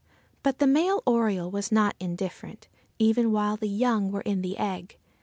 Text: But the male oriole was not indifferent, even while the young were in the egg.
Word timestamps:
But 0.41 0.57
the 0.57 0.65
male 0.65 1.03
oriole 1.05 1.51
was 1.51 1.71
not 1.71 1.95
indifferent, 1.99 2.67
even 2.97 3.31
while 3.31 3.55
the 3.55 3.69
young 3.69 4.11
were 4.11 4.21
in 4.21 4.41
the 4.41 4.57
egg. 4.57 4.97